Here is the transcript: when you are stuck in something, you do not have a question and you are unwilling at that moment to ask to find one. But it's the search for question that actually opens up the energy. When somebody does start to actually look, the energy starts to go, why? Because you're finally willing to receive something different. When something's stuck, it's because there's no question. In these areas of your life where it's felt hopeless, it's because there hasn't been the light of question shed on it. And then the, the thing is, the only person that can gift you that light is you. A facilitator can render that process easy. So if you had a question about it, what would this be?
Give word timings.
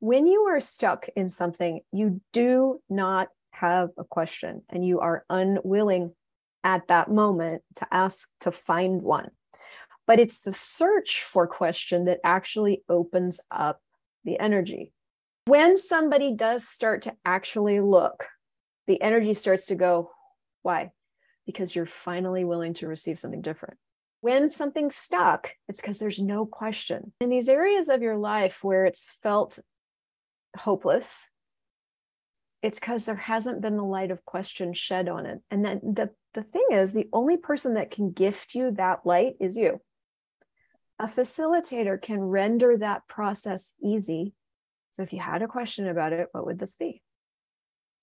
when 0.00 0.26
you 0.26 0.42
are 0.44 0.60
stuck 0.60 1.08
in 1.16 1.28
something, 1.28 1.80
you 1.92 2.20
do 2.32 2.80
not 2.88 3.28
have 3.50 3.90
a 3.98 4.04
question 4.04 4.62
and 4.68 4.86
you 4.86 5.00
are 5.00 5.24
unwilling 5.28 6.12
at 6.62 6.86
that 6.88 7.10
moment 7.10 7.62
to 7.76 7.86
ask 7.90 8.28
to 8.40 8.52
find 8.52 9.02
one. 9.02 9.30
But 10.06 10.20
it's 10.20 10.40
the 10.40 10.52
search 10.52 11.22
for 11.22 11.46
question 11.46 12.06
that 12.06 12.20
actually 12.24 12.82
opens 12.88 13.40
up 13.50 13.80
the 14.24 14.38
energy. 14.38 14.92
When 15.46 15.76
somebody 15.76 16.34
does 16.34 16.66
start 16.66 17.02
to 17.02 17.16
actually 17.24 17.80
look, 17.80 18.26
the 18.86 19.00
energy 19.02 19.34
starts 19.34 19.66
to 19.66 19.74
go, 19.74 20.10
why? 20.62 20.92
Because 21.46 21.74
you're 21.74 21.86
finally 21.86 22.44
willing 22.44 22.74
to 22.74 22.86
receive 22.86 23.18
something 23.18 23.42
different. 23.42 23.78
When 24.20 24.48
something's 24.48 24.96
stuck, 24.96 25.52
it's 25.68 25.80
because 25.80 25.98
there's 25.98 26.18
no 26.18 26.44
question. 26.44 27.12
In 27.20 27.28
these 27.28 27.48
areas 27.48 27.88
of 27.88 28.02
your 28.02 28.16
life 28.16 28.62
where 28.62 28.84
it's 28.84 29.06
felt 29.22 29.58
hopeless, 30.58 31.30
it's 32.62 32.78
because 32.78 33.04
there 33.04 33.14
hasn't 33.14 33.60
been 33.60 33.76
the 33.76 33.84
light 33.84 34.10
of 34.10 34.24
question 34.24 34.72
shed 34.72 35.08
on 35.08 35.26
it. 35.26 35.40
And 35.50 35.64
then 35.64 35.80
the, 35.82 36.10
the 36.34 36.42
thing 36.42 36.66
is, 36.72 36.92
the 36.92 37.08
only 37.12 37.36
person 37.36 37.74
that 37.74 37.90
can 37.90 38.10
gift 38.10 38.54
you 38.54 38.72
that 38.72 39.06
light 39.06 39.34
is 39.40 39.56
you. 39.56 39.80
A 40.98 41.06
facilitator 41.06 42.00
can 42.00 42.20
render 42.20 42.76
that 42.76 43.06
process 43.06 43.74
easy. 43.82 44.34
So 44.94 45.02
if 45.02 45.12
you 45.12 45.20
had 45.20 45.42
a 45.42 45.48
question 45.48 45.86
about 45.86 46.12
it, 46.12 46.28
what 46.32 46.44
would 46.46 46.58
this 46.58 46.74
be? 46.74 47.02